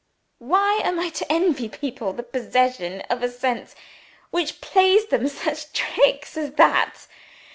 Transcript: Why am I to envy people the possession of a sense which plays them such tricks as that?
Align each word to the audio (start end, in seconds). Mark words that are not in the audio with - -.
Why 0.39 0.81
am 0.83 0.99
I 0.99 1.09
to 1.09 1.31
envy 1.31 1.69
people 1.69 2.11
the 2.11 2.23
possession 2.23 3.01
of 3.01 3.21
a 3.21 3.29
sense 3.29 3.75
which 4.31 4.59
plays 4.59 5.05
them 5.05 5.27
such 5.27 5.73
tricks 5.73 6.35
as 6.37 6.53
that? 6.53 7.05